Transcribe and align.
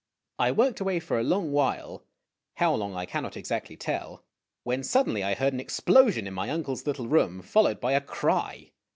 I 0.39 0.51
worked 0.51 0.79
away 0.79 0.99
for 0.99 1.19
a 1.19 1.23
long 1.23 1.51
while 1.51 2.03
how 2.55 2.73
long 2.73 2.95
I 2.95 3.05
cannot 3.05 3.37
exactly 3.37 3.77
tell 3.77 4.23
when 4.63 4.81
suddenly 4.81 5.21
I 5.21 5.35
heard 5.35 5.53
an 5.53 5.59
explosion 5.59 6.25
in 6.25 6.33
my 6.33 6.49
uncle's 6.49 6.87
little 6.87 7.07
room, 7.07 7.43
followed 7.43 7.79
by 7.79 7.91
a 7.91 8.01
cry. 8.01 8.71